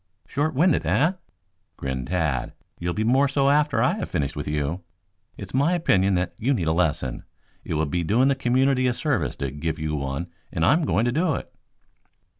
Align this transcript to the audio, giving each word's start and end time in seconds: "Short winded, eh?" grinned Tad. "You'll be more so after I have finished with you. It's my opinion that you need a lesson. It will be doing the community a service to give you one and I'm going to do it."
"Short 0.25 0.55
winded, 0.55 0.83
eh?" 0.87 1.11
grinned 1.77 2.07
Tad. 2.07 2.53
"You'll 2.79 2.95
be 2.95 3.03
more 3.03 3.27
so 3.27 3.51
after 3.51 3.83
I 3.83 3.97
have 3.99 4.09
finished 4.09 4.35
with 4.35 4.47
you. 4.47 4.81
It's 5.37 5.53
my 5.53 5.73
opinion 5.73 6.15
that 6.15 6.33
you 6.39 6.55
need 6.55 6.65
a 6.65 6.71
lesson. 6.73 7.23
It 7.63 7.75
will 7.75 7.85
be 7.85 8.03
doing 8.03 8.27
the 8.27 8.33
community 8.33 8.87
a 8.87 8.95
service 8.95 9.35
to 9.35 9.51
give 9.51 9.77
you 9.77 9.93
one 9.95 10.25
and 10.51 10.65
I'm 10.65 10.85
going 10.85 11.05
to 11.05 11.11
do 11.11 11.35
it." 11.35 11.53